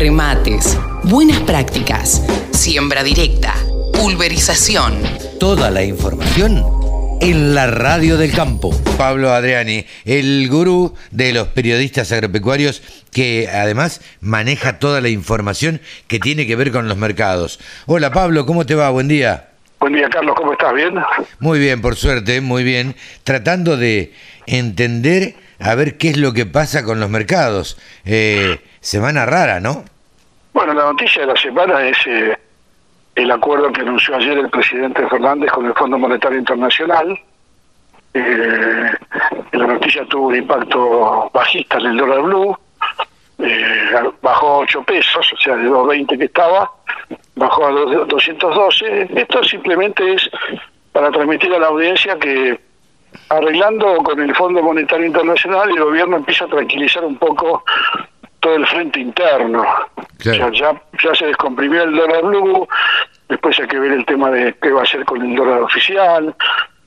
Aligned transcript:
remates, 0.00 0.80
buenas 1.04 1.40
prácticas, 1.40 2.24
siembra 2.52 3.02
directa, 3.02 3.52
pulverización. 3.92 4.94
Toda 5.38 5.70
la 5.70 5.82
información 5.82 6.64
en 7.20 7.54
la 7.54 7.66
radio 7.66 8.16
del 8.16 8.32
campo. 8.32 8.74
Pablo 8.96 9.30
Adriani, 9.30 9.84
el 10.06 10.48
gurú 10.48 10.94
de 11.10 11.34
los 11.34 11.48
periodistas 11.48 12.12
agropecuarios 12.12 12.82
que 13.12 13.50
además 13.52 14.00
maneja 14.22 14.78
toda 14.78 15.02
la 15.02 15.10
información 15.10 15.82
que 16.08 16.18
tiene 16.18 16.46
que 16.46 16.56
ver 16.56 16.72
con 16.72 16.88
los 16.88 16.96
mercados. 16.96 17.60
Hola 17.84 18.10
Pablo, 18.10 18.46
¿cómo 18.46 18.64
te 18.64 18.74
va? 18.74 18.88
Buen 18.88 19.06
día. 19.06 19.50
Buen 19.80 19.92
día 19.92 20.08
Carlos, 20.08 20.34
¿cómo 20.34 20.52
estás? 20.52 20.72
¿Bien? 20.72 20.94
Muy 21.40 21.58
bien, 21.58 21.82
por 21.82 21.96
suerte, 21.96 22.40
muy 22.40 22.64
bien. 22.64 22.96
Tratando 23.22 23.76
de 23.76 24.14
entender 24.46 25.34
a 25.58 25.74
ver 25.74 25.98
qué 25.98 26.08
es 26.08 26.16
lo 26.16 26.32
que 26.32 26.46
pasa 26.46 26.84
con 26.84 27.00
los 27.00 27.10
mercados. 27.10 27.76
Eh, 28.06 28.60
semana 28.80 29.26
rara, 29.26 29.60
¿no? 29.60 29.84
Bueno, 30.52 30.74
la 30.74 30.84
noticia 30.84 31.22
de 31.22 31.28
la 31.28 31.36
semana 31.36 31.86
es 31.86 31.96
eh, 32.06 32.36
el 33.14 33.30
acuerdo 33.30 33.72
que 33.72 33.82
anunció 33.82 34.16
ayer 34.16 34.38
el 34.38 34.50
presidente 34.50 35.06
Fernández 35.08 35.50
con 35.52 35.66
el 35.66 35.74
Fondo 35.74 35.98
Monetario 35.98 36.38
Internacional. 36.38 37.18
Eh, 38.12 38.90
la 39.52 39.66
noticia 39.66 40.04
tuvo 40.06 40.28
un 40.28 40.36
impacto 40.36 41.30
bajista 41.32 41.78
en 41.78 41.86
el 41.86 41.96
dólar 41.98 42.22
blue, 42.22 42.58
eh, 43.38 43.90
bajó 44.20 44.58
8 44.58 44.82
pesos, 44.82 45.32
o 45.32 45.36
sea, 45.36 45.56
de 45.56 45.68
2.20 45.68 46.18
que 46.18 46.24
estaba, 46.24 46.70
bajó 47.36 47.66
a 47.66 47.70
212. 47.70 49.08
Esto 49.14 49.44
simplemente 49.44 50.14
es 50.14 50.28
para 50.92 51.10
transmitir 51.10 51.54
a 51.54 51.58
la 51.58 51.68
audiencia 51.68 52.18
que 52.18 52.58
arreglando 53.28 53.96
con 53.98 54.20
el 54.20 54.34
Fondo 54.34 54.62
Monetario 54.62 55.06
Internacional 55.06 55.70
el 55.70 55.82
gobierno 55.82 56.16
empieza 56.16 56.44
a 56.44 56.48
tranquilizar 56.48 57.04
un 57.04 57.16
poco 57.16 57.64
todo 58.40 58.56
el 58.56 58.66
frente 58.66 59.00
interno. 59.00 59.64
ya, 60.18 60.50
ya 60.50 61.14
se 61.14 61.26
descomprimió 61.26 61.84
el 61.84 61.94
dólar 61.94 62.22
blue, 62.22 62.68
después 63.28 63.58
hay 63.60 63.68
que 63.68 63.78
ver 63.78 63.92
el 63.92 64.04
tema 64.04 64.30
de 64.30 64.54
qué 64.60 64.70
va 64.70 64.80
a 64.80 64.84
hacer 64.84 65.04
con 65.04 65.22
el 65.22 65.36
dólar 65.36 65.62
oficial, 65.62 66.34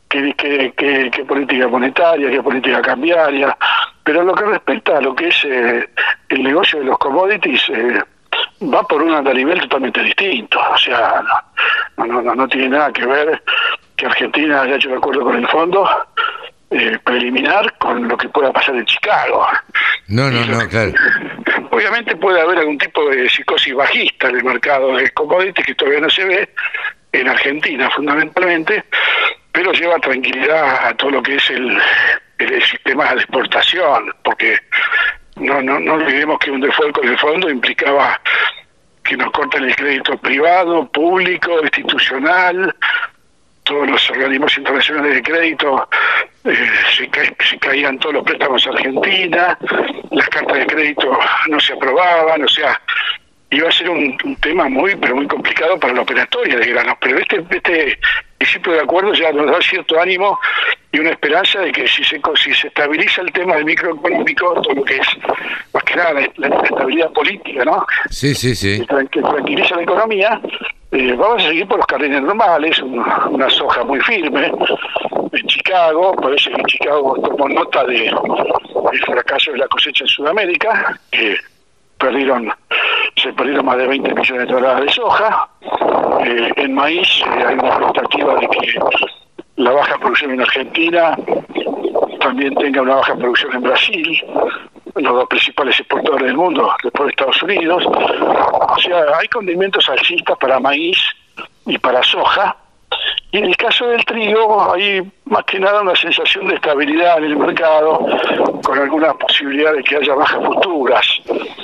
qué, 0.09 0.33
qué, 0.37 1.09
qué, 1.11 1.25
política 1.25 1.67
monetaria, 1.67 2.29
qué 2.29 2.41
política 2.41 2.81
cambiaria. 2.81 3.57
Pero 4.03 4.21
en 4.21 4.27
lo 4.27 4.35
que 4.35 4.45
respecta 4.45 4.97
a 4.97 5.01
lo 5.01 5.15
que 5.15 5.29
es 5.29 5.45
eh, 5.45 5.89
el 6.29 6.43
negocio 6.43 6.79
de 6.79 6.85
los 6.85 6.97
commodities, 6.97 7.69
eh, 7.69 8.01
va 8.61 8.83
por 8.83 9.01
un 9.01 9.23
nivel 9.23 9.61
totalmente 9.61 10.01
distinto. 10.01 10.59
O 10.59 10.77
sea, 10.77 11.23
no, 11.97 12.05
no, 12.05 12.21
no, 12.21 12.35
no 12.35 12.47
tiene 12.47 12.69
nada 12.69 12.91
que 12.91 13.05
ver 13.05 13.41
que 13.95 14.05
Argentina 14.05 14.61
haya 14.61 14.75
hecho 14.75 14.89
un 14.89 14.97
acuerdo 14.97 15.23
con 15.23 15.35
el 15.35 15.47
fondo 15.47 15.87
eh, 16.71 16.97
preliminar 17.03 17.77
con 17.77 18.07
lo 18.07 18.17
que 18.17 18.29
pueda 18.29 18.51
pasar 18.51 18.75
en 18.75 18.85
Chicago. 18.85 19.45
No, 20.07 20.31
no, 20.31 20.45
no, 20.45 20.67
claro. 20.67 20.91
Obviamente 21.73 22.15
puede 22.15 22.39
haber 22.39 22.59
algún 22.59 22.77
tipo 22.77 23.09
de 23.09 23.27
psicosis 23.27 23.73
bajista 23.73 24.29
en 24.29 24.35
el 24.35 24.43
mercado 24.43 24.95
de 24.95 25.09
commodities 25.09 25.65
que 25.65 25.73
todavía 25.73 26.01
no 26.01 26.09
se 26.09 26.23
ve, 26.23 26.49
en 27.11 27.27
Argentina 27.27 27.89
fundamentalmente, 27.89 28.83
pero 29.51 29.71
lleva 29.71 29.97
tranquilidad 29.97 30.87
a 30.87 30.95
todo 30.95 31.09
lo 31.09 31.23
que 31.23 31.37
es 31.37 31.49
el, 31.49 31.81
el, 32.37 32.63
sistema 32.63 33.09
de 33.09 33.21
exportación, 33.21 34.13
porque 34.23 34.59
no, 35.37 35.63
no, 35.63 35.79
no 35.79 35.93
olvidemos 35.95 36.37
que 36.37 36.51
un 36.51 36.61
default 36.61 36.95
con 36.95 37.07
el 37.07 37.17
fondo 37.17 37.49
implicaba 37.49 38.21
que 39.03 39.17
nos 39.17 39.31
cortan 39.31 39.63
el 39.63 39.75
crédito 39.75 40.15
privado, 40.17 40.87
público, 40.91 41.59
institucional, 41.63 42.75
todos 43.63 43.89
los 43.89 44.09
organismos 44.11 44.55
internacionales 44.57 45.15
de 45.15 45.23
crédito 45.23 45.89
eh, 46.43 46.69
se, 46.95 47.09
todos 47.99 48.15
los 48.15 48.23
préstamos 48.23 48.65
a 48.67 48.69
Argentina, 48.71 49.57
las 50.11 50.29
cartas 50.29 50.57
de 50.57 50.65
crédito 50.65 51.19
no 51.49 51.59
se 51.59 51.73
aprobaban, 51.73 52.43
o 52.43 52.47
sea, 52.47 52.79
iba 53.49 53.69
a 53.69 53.71
ser 53.71 53.89
un, 53.89 54.17
tema 54.41 54.67
muy, 54.67 54.95
pero 54.95 55.15
muy 55.15 55.27
complicado 55.27 55.79
para 55.79 55.93
la 55.93 56.01
operatoria 56.01 56.57
de 56.57 56.65
granos. 56.67 56.95
Pero 56.99 57.19
este, 57.19 57.43
este 57.49 57.99
principio 58.37 58.73
de 58.73 58.81
acuerdo 58.81 59.13
ya 59.13 59.31
nos 59.31 59.51
da 59.51 59.61
cierto 59.61 59.99
ánimo 59.99 60.39
y 60.91 60.99
una 60.99 61.11
esperanza 61.11 61.59
de 61.59 61.71
que 61.71 61.87
si 61.87 62.03
se, 62.03 62.19
si 62.35 62.53
se 62.53 62.67
estabiliza 62.67 63.21
el 63.21 63.31
tema 63.31 63.55
del 63.55 63.65
microeconómico, 63.65 64.61
todo 64.61 64.73
lo 64.73 64.83
que 64.83 64.97
es 64.97 65.07
más 65.73 65.83
que 65.83 65.95
nada 65.95 66.13
la, 66.13 66.21
estabilidad 66.21 67.11
política, 67.11 67.65
¿no? 67.65 67.85
Sí, 68.09 68.35
sí, 68.35 68.55
sí. 68.55 68.85
Que, 69.11 69.21
tranquiliza 69.21 69.75
la 69.75 69.83
economía, 69.83 70.41
eh, 70.91 71.15
vamos 71.17 71.43
a 71.43 71.47
seguir 71.47 71.67
por 71.67 71.77
los 71.77 71.87
carriles 71.87 72.21
normales, 72.21 72.79
una, 72.79 73.49
soja 73.49 73.83
muy 73.83 73.99
firme. 74.01 74.51
En 75.33 75.47
Chicago, 75.47 76.15
parece 76.15 76.51
que 76.51 76.63
Chicago 76.65 77.17
tomó 77.23 77.49
nota 77.49 77.83
de 77.85 78.05
el 78.07 78.99
fracaso 79.05 79.51
de 79.51 79.57
la 79.57 79.67
cosecha 79.67 80.03
en 80.03 80.07
Sudamérica, 80.07 80.99
que 81.11 81.37
perdieron 81.97 82.53
se 83.15 83.33
perdieron 83.33 83.65
más 83.65 83.77
de 83.77 83.87
20 83.87 84.13
millones 84.13 84.47
de 84.47 84.53
toneladas 84.53 84.81
de 84.81 84.91
soja. 84.91 85.49
Eh, 86.25 86.51
en 86.57 86.73
maíz 86.75 87.07
eh, 87.21 87.43
hay 87.47 87.55
una 87.55 87.69
expectativa 87.69 88.35
de 88.35 88.47
que 88.47 88.79
la 89.55 89.71
baja 89.71 89.97
producción 89.97 90.31
en 90.31 90.41
Argentina 90.41 91.17
también 92.19 92.53
tenga 92.55 92.81
una 92.81 92.95
baja 92.95 93.15
producción 93.15 93.55
en 93.55 93.61
Brasil, 93.61 94.23
los 94.95 95.13
dos 95.13 95.27
principales 95.27 95.79
exportadores 95.79 96.27
del 96.27 96.37
mundo, 96.37 96.71
después 96.83 97.07
de 97.07 97.11
Estados 97.11 97.43
Unidos. 97.43 97.83
O 97.85 98.79
sea, 98.79 99.17
hay 99.19 99.27
condimentos 99.29 99.89
alcistas 99.89 100.37
para 100.37 100.59
maíz 100.59 100.97
y 101.65 101.77
para 101.79 102.03
soja. 102.03 102.55
Y 103.33 103.39
en 103.39 103.45
el 103.45 103.57
caso 103.57 103.87
del 103.87 104.05
trigo 104.05 104.71
hay 104.71 105.01
más 105.25 105.43
que 105.45 105.59
nada 105.59 105.81
una 105.81 105.95
sensación 105.95 106.47
de 106.49 106.53
estabilidad 106.53 107.17
en 107.17 107.23
el 107.23 107.35
mercado, 107.35 108.05
con 108.63 108.77
alguna 108.77 109.11
posibilidad 109.15 109.73
de 109.73 109.83
que 109.83 109.95
haya 109.95 110.13
bajas 110.13 110.45
futuras. 110.45 111.07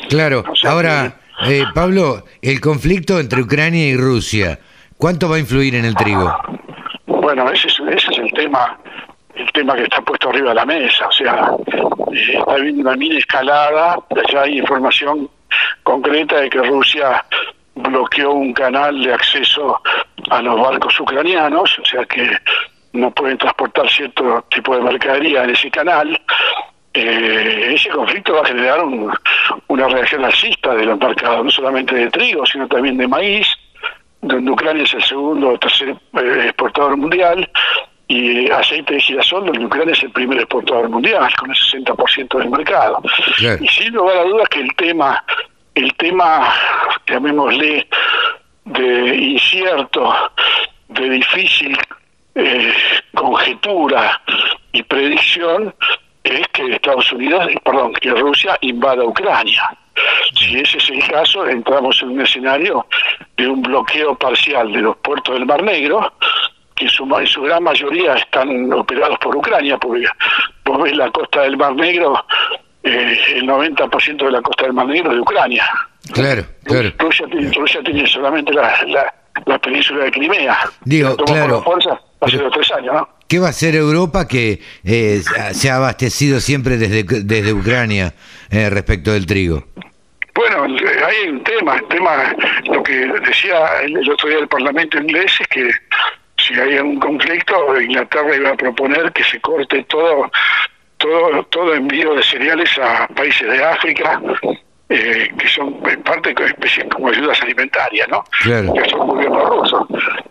Claro, 0.10 0.44
ahora, 0.66 1.20
eh, 1.48 1.64
Pablo, 1.76 2.24
el 2.42 2.60
conflicto 2.60 3.20
entre 3.20 3.44
Ucrania 3.44 3.88
y 3.88 3.96
Rusia, 3.96 4.58
¿cuánto 4.98 5.30
va 5.30 5.36
a 5.36 5.40
influir 5.40 5.76
en 5.76 5.86
el 5.86 5.94
trigo? 5.94 6.36
Bueno, 7.06 7.48
ese 7.52 7.68
es, 7.68 7.80
ese 7.88 8.14
es 8.14 8.18
el 8.18 8.32
tema 8.32 8.76
el 9.36 9.52
tema 9.52 9.76
que 9.76 9.84
está 9.84 10.02
puesto 10.02 10.30
arriba 10.30 10.50
de 10.50 10.56
la 10.56 10.66
mesa, 10.66 11.08
o 11.08 11.12
sea, 11.12 11.52
eh, 12.12 12.40
está 12.40 12.52
habiendo 12.52 12.82
una 12.82 12.96
mini 12.96 13.18
escalada, 13.18 13.96
ya 14.34 14.42
hay 14.42 14.58
información 14.58 15.30
concreta 15.84 16.42
de 16.42 16.50
que 16.50 16.64
Rusia 16.64 17.24
bloqueó 17.76 18.34
un 18.34 18.54
canal 18.54 19.02
de 19.02 19.14
acceso 19.14 19.80
a 20.30 20.42
los 20.42 20.60
barcos 20.60 21.00
ucranianos, 21.00 21.80
o 21.80 21.86
sea 21.86 22.06
que 22.06 22.38
no 22.94 23.12
pueden 23.12 23.38
transportar 23.38 23.90
cierto 23.90 24.46
tipo 24.50 24.76
de 24.76 24.82
mercadería 24.82 25.44
en 25.44 25.52
ese 25.52 25.70
canal, 25.70 26.20
eh, 26.94 27.72
ese 27.76 27.90
conflicto 27.90 28.34
va 28.34 28.42
a 28.42 28.46
generar 28.46 28.80
una 29.68 29.88
reacción 29.88 30.26
alcista 30.26 30.74
de 30.74 30.86
los 30.86 31.00
mercados, 31.00 31.46
no 31.46 31.52
solamente 31.52 31.96
de 31.96 32.10
trigo, 32.10 32.46
sino 32.46 32.68
también 32.68 32.98
de 32.98 33.08
maíz, 33.08 33.48
donde 34.22 34.52
Ucrania 34.52 34.84
es 34.84 34.94
el 34.94 35.04
segundo 35.04 35.50
o 35.50 35.60
tercer 35.60 35.90
eh, 35.90 36.46
exportador 36.46 36.98
mundial, 36.98 37.50
y 38.10 38.50
aceite 38.50 38.96
de 38.96 39.02
girasol, 39.02 39.46
donde 39.46 39.66
Ucrania 39.66 39.94
es 39.94 40.02
el 40.02 40.12
primer 40.12 40.40
exportador 40.40 40.90
mundial, 40.90 41.32
con 41.40 41.52
el 41.52 41.56
60% 41.56 42.40
del 42.40 42.50
mercado. 42.50 43.02
Y 43.62 43.68
sin 43.68 43.94
lugar 43.94 44.18
a 44.18 44.24
dudas 44.24 44.50
que 44.50 44.62
el 44.62 44.76
tema, 44.76 45.24
el 45.76 45.94
tema, 45.94 46.52
llamémosle, 47.06 47.88
de 48.70 49.16
incierto, 49.16 50.14
de 50.90 51.10
difícil 51.10 51.78
eh, 52.36 52.74
conjetura 53.16 54.22
y 54.72 54.84
predicción, 54.84 55.74
es 56.24 56.48
que 56.50 56.74
Estados 56.74 57.12
Unidos, 57.12 57.48
perdón, 57.64 57.94
que 57.94 58.12
Rusia 58.12 58.58
invada 58.62 59.04
Ucrania. 59.04 59.78
Si 60.36 60.60
ese 60.60 60.78
es 60.78 60.90
el 60.90 61.08
caso, 61.08 61.48
entramos 61.48 62.02
en 62.04 62.10
un 62.10 62.22
escenario 62.22 62.86
de 63.38 63.48
un 63.48 63.62
bloqueo 63.62 64.16
parcial 64.16 64.72
de 64.72 64.82
los 64.82 64.98
puertos 64.98 65.34
del 65.34 65.46
Mar 65.46 65.64
Negro, 65.64 66.14
que 66.76 66.86
en 66.86 66.92
su, 66.92 67.04
en 67.18 67.28
su 67.28 67.42
gran 67.42 67.64
mayoría 67.64 68.14
están 68.14 68.72
operados 68.72 69.18
por 69.20 69.36
Ucrania, 69.36 69.78
porque 69.78 70.06
vos 70.66 70.84
ves 70.84 70.96
la 70.96 71.10
costa 71.12 71.42
del 71.42 71.58
Mar 71.58 71.76
Negro, 71.76 72.24
eh, 72.84 73.18
el 73.36 73.48
90% 73.48 74.26
de 74.26 74.32
la 74.32 74.42
costa 74.42 74.64
del 74.64 74.74
Mar 74.74 74.88
Negro 74.88 75.14
de 75.14 75.20
Ucrania. 75.20 75.66
Claro, 76.14 76.46
claro. 76.64 76.92
Rusia, 76.98 77.28
tiene, 77.84 78.08
solamente 78.08 78.54
la, 78.54 78.74
la, 79.46 79.60
península 79.60 80.06
de 80.06 80.12
Crimea. 80.12 80.58
Digo, 80.84 81.16
claro. 81.18 81.64
hace 82.22 82.38
dos 82.38 82.52
tres 82.54 82.72
años, 82.72 82.94
¿no? 82.94 83.10
¿Qué 83.30 83.38
va 83.38 83.48
a 83.48 83.50
hacer 83.52 83.76
Europa 83.76 84.28
que 84.28 84.60
eh, 84.84 85.22
se 85.52 85.70
ha 85.70 85.76
abastecido 85.76 86.40
siempre 86.40 86.78
desde, 86.78 87.04
desde 87.04 87.54
Ucrania 87.54 88.16
eh, 88.50 88.72
respecto 88.72 89.12
del 89.12 89.28
trigo? 89.28 89.66
Bueno, 90.34 90.64
hay 90.64 91.30
un 91.30 91.44
tema, 91.44 91.76
el 91.76 91.88
tema, 91.90 92.36
lo 92.66 92.82
que 92.82 92.94
decía 93.24 93.82
el, 93.84 94.10
otro 94.10 94.30
día 94.30 94.38
del 94.38 94.48
Parlamento 94.48 94.98
inglés 94.98 95.32
es 95.42 95.48
que 95.48 95.70
si 96.38 96.54
hay 96.54 96.80
un 96.80 97.00
conflicto, 97.00 97.80
Inglaterra 97.80 98.36
iba 98.36 98.50
a 98.50 98.56
proponer 98.56 99.12
que 99.12 99.24
se 99.24 99.40
corte 99.42 99.84
todo, 99.84 100.32
todo, 101.00 101.44
todo 101.46 101.74
envío 101.74 102.14
de 102.14 102.24
cereales 102.24 102.70
a 102.78 103.08
países 103.08 103.50
de 103.50 103.64
África, 103.64 104.22
eh, 104.90 105.30
que 105.38 105.48
son 105.48 105.80
en 105.88 106.04
parte 106.04 106.34
especies 106.46 106.88
como 106.94 107.10
ayudas 107.10 107.42
alimentarias, 107.42 108.08
¿no? 108.10 108.24
Claro. 108.44 108.74
Que 108.74 108.90
son 108.90 109.08
gobiernos 109.08 109.50
rusos. 109.50 109.88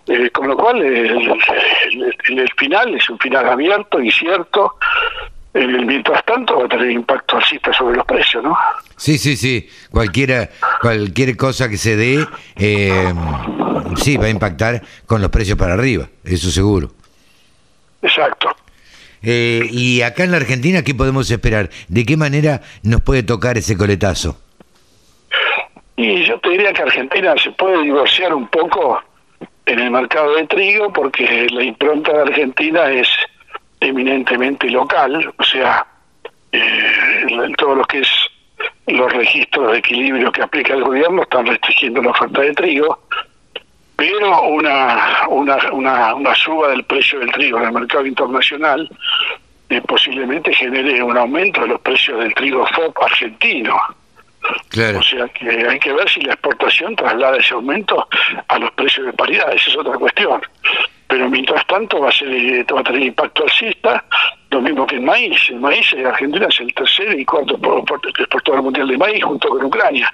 Eh, 0.06 0.30
con 0.30 0.48
lo 0.48 0.56
cual, 0.56 0.80
el, 0.82 1.32
el, 2.28 2.48
final 2.56 2.94
es 2.94 3.08
un 3.10 3.18
final 3.18 3.48
abierto, 3.48 4.00
incierto. 4.00 4.76
en 5.54 5.74
el 5.74 5.86
mientras 5.86 6.24
tanto 6.24 6.58
va 6.58 6.66
a 6.66 6.68
tener 6.68 6.90
impacto 6.90 7.36
alcista 7.36 7.72
sobre 7.72 7.96
los 7.96 8.06
precios, 8.06 8.44
¿no? 8.44 8.56
Sí, 8.96 9.16
sí, 9.16 9.36
sí. 9.36 9.68
Cualquiera, 9.90 10.48
cualquier 10.80 11.36
cosa 11.36 11.68
que 11.68 11.76
se 11.76 11.96
dé, 11.96 12.26
eh, 12.56 13.12
sí, 13.96 14.16
va 14.16 14.26
a 14.26 14.30
impactar 14.30 14.82
con 15.06 15.22
los 15.22 15.30
precios 15.30 15.56
para 15.56 15.74
arriba, 15.74 16.06
eso 16.24 16.50
seguro. 16.50 16.90
Exacto. 18.02 18.54
Eh, 19.22 19.68
y 19.70 20.02
acá 20.02 20.24
en 20.24 20.30
la 20.30 20.36
Argentina, 20.38 20.82
¿qué 20.82 20.94
podemos 20.94 21.30
esperar? 21.30 21.70
¿De 21.88 22.04
qué 22.04 22.16
manera 22.16 22.62
nos 22.82 23.00
puede 23.00 23.22
tocar 23.22 23.58
ese 23.58 23.76
coletazo? 23.76 24.40
Y 25.96 26.24
yo 26.24 26.38
te 26.38 26.50
diría 26.50 26.72
que 26.72 26.82
Argentina 26.82 27.34
se 27.42 27.50
puede 27.52 27.82
divorciar 27.82 28.32
un 28.32 28.46
poco 28.48 29.02
en 29.66 29.80
el 29.80 29.90
mercado 29.90 30.36
de 30.36 30.46
trigo 30.46 30.92
porque 30.92 31.48
la 31.50 31.64
impronta 31.64 32.12
de 32.12 32.22
Argentina 32.22 32.90
es 32.90 33.08
eminentemente 33.80 34.70
local, 34.70 35.32
o 35.36 35.44
sea, 35.44 35.86
eh, 36.52 37.26
todo 37.56 37.74
lo 37.76 37.84
que 37.84 38.00
es 38.00 38.08
los 38.86 39.12
registros 39.12 39.72
de 39.72 39.78
equilibrio 39.78 40.32
que 40.32 40.42
aplica 40.42 40.74
el 40.74 40.82
gobierno 40.82 41.22
están 41.22 41.46
restringiendo 41.46 42.02
la 42.02 42.10
oferta 42.10 42.40
de 42.40 42.52
trigo, 42.54 42.98
pero 43.98 44.42
una, 44.42 45.26
una, 45.28 45.58
una, 45.72 46.14
una 46.14 46.34
suba 46.36 46.68
del 46.68 46.84
precio 46.84 47.18
del 47.18 47.32
trigo 47.32 47.58
en 47.58 47.64
el 47.64 47.72
mercado 47.72 48.06
internacional 48.06 48.88
eh, 49.68 49.80
posiblemente 49.80 50.54
genere 50.54 51.02
un 51.02 51.18
aumento 51.18 51.62
de 51.62 51.66
los 51.66 51.80
precios 51.80 52.20
del 52.20 52.32
trigo 52.34 52.64
FOP 52.68 53.02
argentino. 53.02 53.76
Claro. 54.68 55.00
O 55.00 55.02
sea 55.02 55.26
que 55.30 55.50
hay 55.68 55.80
que 55.80 55.92
ver 55.92 56.08
si 56.08 56.20
la 56.20 56.34
exportación 56.34 56.94
traslada 56.94 57.38
ese 57.38 57.54
aumento 57.54 58.06
a 58.46 58.58
los 58.60 58.70
precios 58.70 59.06
de 59.06 59.12
paridad, 59.14 59.52
esa 59.52 59.68
es 59.68 59.76
otra 59.76 59.98
cuestión 59.98 60.40
pero 61.08 61.28
mientras 61.30 61.66
tanto 61.66 62.00
va 62.00 62.10
a 62.10 62.12
ser 62.12 62.28
va 62.72 62.80
a 62.80 62.84
tener 62.84 63.02
impacto 63.02 63.42
alcista, 63.42 64.04
lo 64.50 64.60
mismo 64.62 64.86
que 64.86 64.96
el 64.96 65.02
maíz. 65.02 65.50
El 65.50 65.60
maíz 65.60 65.92
en 65.92 66.06
Argentina 66.06 66.46
es 66.48 66.60
el 66.60 66.72
tercer 66.74 67.18
y 67.18 67.24
cuarto 67.24 67.58
exportador 68.18 68.62
mundial 68.62 68.88
de 68.88 68.96
maíz 68.96 69.22
junto 69.22 69.48
con 69.48 69.64
Ucrania. 69.64 70.12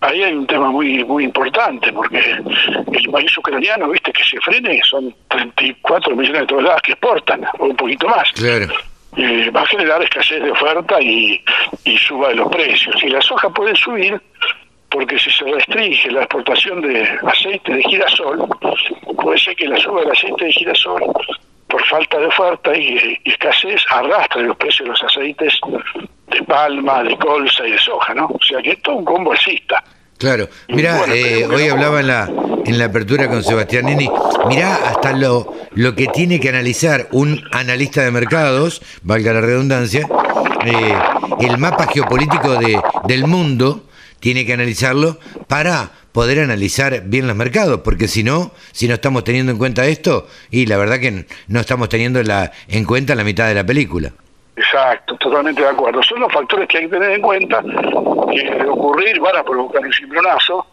Ahí 0.00 0.22
hay 0.22 0.34
un 0.34 0.46
tema 0.46 0.70
muy 0.70 1.04
muy 1.04 1.24
importante 1.24 1.92
porque 1.92 2.18
el 2.20 3.10
maíz 3.10 3.36
ucraniano, 3.36 3.88
viste, 3.88 4.12
que 4.12 4.22
se 4.22 4.38
frene, 4.40 4.80
son 4.84 5.14
34 5.28 6.14
millones 6.14 6.42
de 6.42 6.46
toneladas 6.46 6.82
que 6.82 6.92
exportan, 6.92 7.44
o 7.58 7.66
un 7.66 7.76
poquito 7.76 8.08
más. 8.08 8.30
Claro. 8.32 8.66
Eh, 9.16 9.50
va 9.50 9.62
a 9.62 9.66
generar 9.66 10.02
escasez 10.02 10.42
de 10.42 10.50
oferta 10.50 11.00
y, 11.00 11.42
y 11.84 11.98
suba 11.98 12.28
de 12.28 12.34
los 12.34 12.48
precios. 12.48 13.02
Y 13.02 13.08
la 13.08 13.20
soja 13.22 13.48
puede 13.48 13.74
subir, 13.74 14.20
porque 14.90 15.18
si 15.18 15.30
se 15.30 15.44
restringe 15.44 16.10
la 16.10 16.20
exportación 16.20 16.82
de 16.82 17.18
aceite 17.26 17.74
de 17.74 17.82
girasol, 17.82 18.46
puede 19.22 19.38
ser 19.38 19.56
que 19.56 19.68
la 19.68 19.78
suba 19.78 20.00
del 20.02 20.10
aceite 20.10 20.44
de 20.44 20.52
girasol, 20.52 21.02
por 21.68 21.84
falta 21.86 22.18
de 22.18 22.26
oferta 22.26 22.76
y, 22.76 23.18
escasez, 23.24 23.82
arrastre 23.90 24.42
los 24.42 24.56
precios 24.56 24.80
de 24.80 24.88
los 24.88 25.02
aceites 25.02 25.54
de 26.28 26.42
palma, 26.44 27.02
de 27.02 27.16
colza 27.16 27.66
y 27.66 27.72
de 27.72 27.78
soja, 27.78 28.14
¿no? 28.14 28.26
O 28.26 28.42
sea 28.42 28.62
que 28.62 28.70
esto 28.70 28.92
es 28.92 28.98
un 28.98 29.04
combo 29.04 29.32
alcista. 29.32 29.82
Claro, 30.18 30.48
mira, 30.68 31.02
eh, 31.08 31.46
hoy 31.46 31.68
hablaba 31.68 32.00
en 32.00 32.06
la, 32.06 32.30
en 32.64 32.78
la 32.78 32.86
apertura 32.86 33.28
con 33.28 33.44
Sebastián 33.44 33.84
Nini, 33.84 34.08
mirá 34.48 34.76
hasta 34.76 35.12
lo, 35.12 35.52
lo 35.72 35.94
que 35.94 36.06
tiene 36.06 36.40
que 36.40 36.48
analizar 36.48 37.08
un 37.12 37.42
analista 37.52 38.02
de 38.02 38.10
mercados, 38.10 38.80
valga 39.02 39.34
la 39.34 39.42
redundancia, 39.42 40.08
eh, 40.64 40.94
el 41.40 41.58
mapa 41.58 41.86
geopolítico 41.86 42.56
de, 42.56 42.80
del 43.04 43.26
mundo, 43.26 43.82
tiene 44.20 44.46
que 44.46 44.52
analizarlo 44.52 45.18
para 45.48 45.90
poder 46.12 46.40
analizar 46.40 47.02
bien 47.04 47.26
los 47.26 47.36
mercados, 47.36 47.80
porque 47.84 48.08
si 48.08 48.22
no, 48.22 48.52
si 48.72 48.88
no 48.88 48.94
estamos 48.94 49.24
teniendo 49.24 49.52
en 49.52 49.58
cuenta 49.58 49.86
esto, 49.86 50.26
y 50.50 50.66
la 50.66 50.78
verdad 50.78 50.98
que 50.98 51.26
no 51.48 51.60
estamos 51.60 51.88
teniendo 51.88 52.22
la, 52.22 52.52
en 52.68 52.84
cuenta 52.84 53.14
la 53.14 53.24
mitad 53.24 53.48
de 53.48 53.54
la 53.54 53.64
película. 53.64 54.12
Exacto, 54.56 55.14
totalmente 55.16 55.60
de 55.60 55.68
acuerdo. 55.68 56.02
Son 56.02 56.18
los 56.18 56.32
factores 56.32 56.66
que 56.68 56.78
hay 56.78 56.84
que 56.84 56.90
tener 56.90 57.10
en 57.10 57.20
cuenta 57.20 57.62
que 57.62 58.42
de 58.42 58.66
ocurrir 58.66 59.20
van 59.20 59.36
a 59.36 59.44
provocar 59.44 59.84
un 59.84 59.92
cimbronazo. 59.92 60.66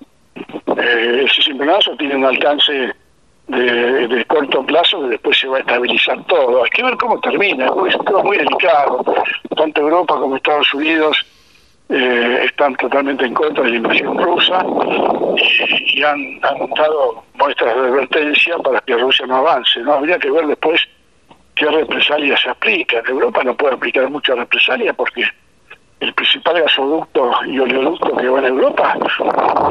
Eh, 0.78 1.26
ese 1.26 1.42
cimbronazo 1.42 1.96
tiene 1.98 2.16
un 2.16 2.26
alcance 2.26 2.94
de, 3.48 4.26
corto 4.28 4.66
plazo 4.66 5.02
que 5.02 5.08
después 5.10 5.38
se 5.38 5.48
va 5.48 5.58
a 5.58 5.60
estabilizar 5.60 6.24
todo. 6.26 6.64
Hay 6.64 6.70
que 6.70 6.84
ver 6.84 6.96
cómo 6.96 7.20
termina, 7.20 7.66
es 7.66 8.24
muy 8.24 8.38
delicado. 8.38 9.04
Tanto 9.58 9.82
Europa 9.82 10.16
como 10.16 10.38
Estados 10.38 10.74
Unidos 10.74 11.26
eh, 11.90 12.46
están 12.46 12.76
totalmente 12.76 13.26
en 13.26 13.34
contra 13.34 13.64
de 13.64 13.72
la 13.72 13.76
invasión 13.76 14.18
rusa 14.18 14.66
y, 15.94 16.02
han, 16.02 16.40
dado 16.40 17.24
muestras 17.34 17.76
de 17.76 17.82
advertencia 17.82 18.58
para 18.60 18.80
que 18.82 18.96
Rusia 18.98 19.26
no 19.28 19.38
avance. 19.38 19.80
No 19.82 19.94
habría 19.94 20.18
que 20.18 20.32
ver 20.32 20.48
después 20.48 20.82
qué 21.56 21.66
represalias 21.66 22.42
se 22.42 22.50
aplican. 22.50 23.04
Europa 23.08 23.44
no 23.44 23.56
puede 23.56 23.76
aplicar 23.76 24.10
muchas 24.10 24.38
represalias 24.38 24.96
porque 24.96 25.24
el 26.00 26.14
principal 26.14 26.62
gasoducto 26.62 27.32
y 27.48 27.60
oleoducto 27.60 28.16
que 28.18 28.28
va 28.28 28.40
en 28.40 28.46
Europa 28.46 28.98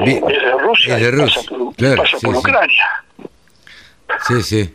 es 0.04 0.20
de 0.26 0.58
Rusia, 0.58 0.96
es 0.96 1.02
de 1.02 1.10
Rusia. 1.10 1.42
pasa 1.96 2.18
por, 2.22 2.36
Ucrania. 2.36 2.86
Sí, 4.26 4.42
sí. 4.42 4.74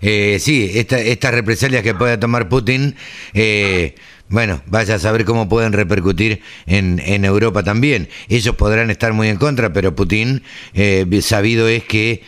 Eh, 0.00 0.38
sí, 0.38 0.70
esta, 0.74 0.98
estas 0.98 1.32
represalias 1.32 1.82
que 1.82 1.94
pueda 1.94 2.18
tomar 2.20 2.48
Putin 2.48 2.94
eh, 3.34 3.94
bueno, 4.28 4.60
vaya 4.66 4.96
a 4.96 4.98
saber 4.98 5.24
cómo 5.24 5.48
pueden 5.48 5.72
repercutir 5.72 6.42
en, 6.66 7.00
en 7.04 7.24
Europa 7.24 7.62
también. 7.62 8.08
Ellos 8.28 8.54
podrán 8.56 8.90
estar 8.90 9.12
muy 9.12 9.28
en 9.28 9.36
contra, 9.36 9.72
pero 9.72 9.94
Putin, 9.94 10.42
eh, 10.74 11.06
sabido 11.22 11.68
es 11.68 11.84
que 11.84 12.22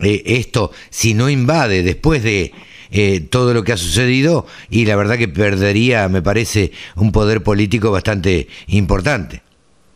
eh, 0.00 0.22
esto, 0.24 0.72
si 0.90 1.14
no 1.14 1.28
invade 1.28 1.82
después 1.82 2.22
de 2.22 2.52
eh, 2.90 3.20
todo 3.20 3.54
lo 3.54 3.64
que 3.64 3.72
ha 3.72 3.76
sucedido, 3.76 4.46
y 4.70 4.86
la 4.86 4.96
verdad 4.96 5.16
que 5.16 5.28
perdería, 5.28 6.08
me 6.08 6.22
parece, 6.22 6.72
un 6.96 7.12
poder 7.12 7.42
político 7.42 7.90
bastante 7.90 8.48
importante. 8.68 9.42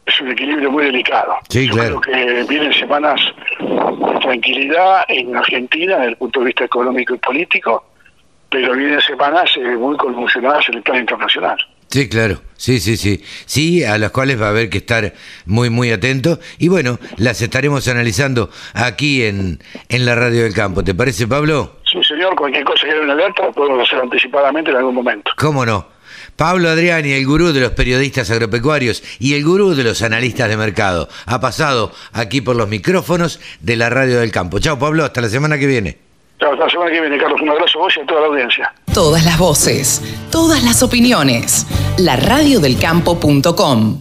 Es 0.06 0.20
un 0.20 0.30
equilibrio 0.30 0.70
muy 0.70 0.84
delicado. 0.84 1.36
Sí, 1.48 1.68
claro. 1.68 2.00
Creo 2.00 2.44
que 2.44 2.44
vienen 2.48 2.72
semanas 2.72 3.20
de 3.58 4.20
tranquilidad 4.20 5.04
en 5.08 5.34
Argentina 5.34 5.96
desde 5.96 6.10
el 6.10 6.16
punto 6.16 6.40
de 6.40 6.46
vista 6.46 6.64
económico 6.64 7.14
y 7.14 7.18
político 7.18 7.84
pero 8.60 8.74
vienen 8.74 9.00
semanas 9.00 9.50
eh, 9.56 9.76
muy 9.76 9.96
conmocionadas 9.96 10.68
en 10.68 10.76
el 10.76 10.82
plan 10.82 11.00
internacional. 11.00 11.58
Sí, 11.88 12.08
claro, 12.08 12.40
sí, 12.56 12.80
sí, 12.80 12.96
sí. 12.96 13.22
Sí, 13.46 13.84
a 13.84 13.96
las 13.96 14.10
cuales 14.10 14.40
va 14.40 14.46
a 14.46 14.50
haber 14.50 14.68
que 14.68 14.78
estar 14.78 15.14
muy, 15.46 15.70
muy 15.70 15.92
atentos. 15.92 16.40
Y 16.58 16.68
bueno, 16.68 16.98
las 17.16 17.40
estaremos 17.40 17.86
analizando 17.88 18.50
aquí 18.74 19.22
en, 19.22 19.60
en 19.88 20.04
la 20.04 20.14
Radio 20.14 20.42
del 20.42 20.52
Campo. 20.52 20.82
¿Te 20.82 20.94
parece, 20.94 21.26
Pablo? 21.28 21.76
Sí, 21.90 22.02
señor, 22.02 22.34
cualquier 22.34 22.64
cosa 22.64 22.86
que 22.86 22.92
haya 22.92 23.02
una 23.02 23.12
alerta 23.12 23.50
podemos 23.52 23.86
hacer 23.86 24.00
anticipadamente 24.00 24.70
en 24.70 24.76
algún 24.78 24.94
momento. 24.94 25.30
¿Cómo 25.36 25.64
no? 25.64 25.88
Pablo 26.34 26.68
Adriani, 26.68 27.12
el 27.12 27.24
gurú 27.24 27.52
de 27.52 27.60
los 27.60 27.72
periodistas 27.72 28.30
agropecuarios 28.30 29.02
y 29.18 29.34
el 29.34 29.44
gurú 29.44 29.74
de 29.74 29.84
los 29.84 30.02
analistas 30.02 30.48
de 30.50 30.56
mercado, 30.56 31.08
ha 31.24 31.40
pasado 31.40 31.92
aquí 32.12 32.42
por 32.42 32.56
los 32.56 32.68
micrófonos 32.68 33.40
de 33.60 33.76
la 33.76 33.88
Radio 33.88 34.20
del 34.20 34.32
Campo. 34.32 34.58
Chao, 34.58 34.78
Pablo, 34.78 35.04
hasta 35.04 35.22
la 35.22 35.28
semana 35.28 35.56
que 35.56 35.66
viene. 35.66 36.05
Hasta 36.40 36.64
la 36.64 36.70
semana 36.70 36.90
que 36.90 37.00
viene, 37.00 37.18
Carlos. 37.18 37.40
Un 37.40 37.48
abrazo 37.50 37.78
a 37.78 37.82
vos 37.82 37.94
y 37.96 38.00
a 38.00 38.06
toda 38.06 38.20
la 38.20 38.26
audiencia. 38.26 38.72
Todas 38.92 39.24
las 39.24 39.38
voces, 39.38 40.02
todas 40.30 40.62
las 40.62 40.82
opiniones. 40.82 41.66
La 41.98 42.16
radiodelcampo.com 42.16 44.00